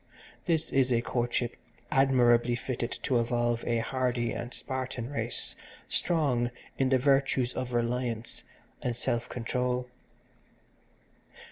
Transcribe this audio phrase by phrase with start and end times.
[0.45, 1.55] This is a courtship
[1.91, 5.55] admirably fitted to evolve a hardy and Spartan race
[5.89, 8.43] strong in the virtues of reliance
[8.81, 9.85] and self control.